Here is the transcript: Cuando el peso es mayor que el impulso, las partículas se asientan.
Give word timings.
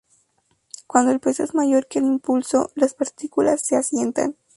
Cuando 0.87 1.11
el 1.11 1.19
peso 1.19 1.43
es 1.43 1.53
mayor 1.53 1.85
que 1.85 1.99
el 1.99 2.05
impulso, 2.05 2.71
las 2.73 2.95
partículas 2.95 3.61
se 3.61 3.75
asientan. 3.75 4.35